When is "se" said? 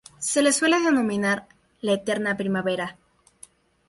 0.17-0.41